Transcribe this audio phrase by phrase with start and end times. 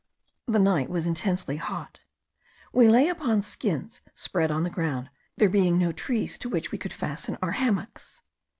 [0.47, 1.99] The night was intensely hot.
[2.73, 6.79] We lay upon skins spread on the ground, there being no trees to which we
[6.79, 8.23] could fasten our hammocks.